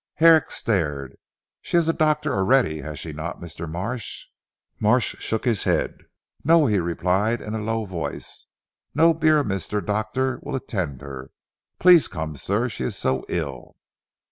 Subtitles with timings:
[0.15, 1.15] Herrick stared.
[1.61, 3.69] "She has a doctor already has she not Mr.
[3.69, 4.25] Marsh?"
[4.79, 5.95] Marsh shook his head.
[6.43, 8.47] "No," he replied in a low voice
[8.95, 11.29] "no Beorminster doctor will attend her.
[11.77, 12.67] Please come sir.
[12.67, 13.75] She is so ill."